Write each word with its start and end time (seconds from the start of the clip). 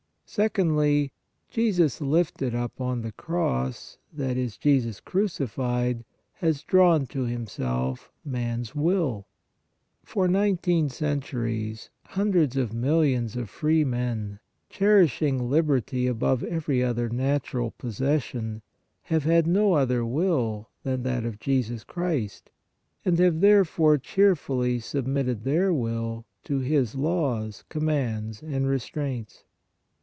2. 0.31 0.35
Secondly, 0.35 1.11
Jesus 1.49 1.99
lifted 1.99 2.55
up 2.55 2.79
on 2.79 3.01
the 3.01 3.11
cross, 3.11 3.97
that 4.13 4.37
is 4.37 4.55
Jesus 4.55 5.01
crucified, 5.01 6.05
has 6.35 6.63
drawn 6.63 7.05
to 7.07 7.23
Himself 7.25 8.13
MAN 8.23 8.61
S 8.61 8.73
WILL. 8.73 9.27
For 10.05 10.29
nineteen 10.29 10.87
centuries 10.87 11.89
hundreds 12.05 12.55
of 12.55 12.73
millions 12.73 13.35
of 13.35 13.49
free 13.49 13.83
men, 13.83 14.39
cherishing 14.69 15.49
liberty 15.49 16.07
above 16.07 16.45
every 16.45 16.81
other 16.81 17.09
natural 17.09 17.71
possession, 17.71 18.61
have 19.01 19.25
had 19.25 19.45
no 19.45 19.73
other 19.73 20.05
will 20.05 20.69
than 20.83 21.03
that 21.03 21.25
of 21.25 21.41
Jesus 21.41 21.83
Christ, 21.83 22.51
and 23.03 23.19
have, 23.19 23.41
therefore, 23.41 23.97
cheerfully 23.97 24.79
submitted 24.79 25.43
their 25.43 25.73
will 25.73 26.25
to 26.45 26.59
His 26.59 26.95
laws, 26.95 27.65
commands 27.67 28.41
and 28.41 28.65
restraints. 28.65 29.43